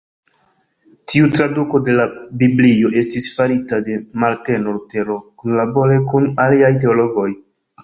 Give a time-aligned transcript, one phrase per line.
[1.11, 2.05] Tiu traduko de la
[2.39, 7.31] Biblio estis farita de Marteno Lutero kunlabore kun aliaj teologoj.